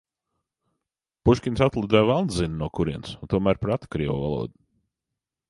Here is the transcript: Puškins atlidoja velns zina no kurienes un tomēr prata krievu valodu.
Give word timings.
Puškins 1.29 1.61
atlidoja 1.65 2.07
velns 2.13 2.39
zina 2.39 2.59
no 2.63 2.71
kurienes 2.79 3.13
un 3.21 3.33
tomēr 3.35 3.61
prata 3.67 3.93
krievu 3.99 4.19
valodu. 4.25 4.57